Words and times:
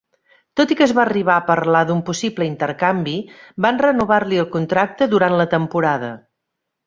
Tot 0.59 0.71
i 0.75 0.77
que 0.77 0.83
es 0.85 0.93
va 0.99 1.01
arribar 1.01 1.33
a 1.33 1.43
parlar 1.49 1.81
d'un 1.89 1.99
possible 2.07 2.47
intercanvi, 2.51 3.13
van 3.67 3.79
renovar-li 3.85 4.41
el 4.45 4.49
contracte 4.57 5.09
durant 5.15 5.37
la 5.43 5.47
temporada. 5.55 6.11